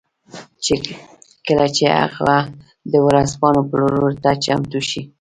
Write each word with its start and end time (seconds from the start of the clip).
کله 1.45 1.67
چې 1.75 1.85
هغه 1.99 2.37
د 2.91 2.93
ورځپاڼو 3.07 3.61
پلورلو 3.69 4.11
ته 4.23 4.31
چمتو 4.43 4.79
شي 4.89 5.01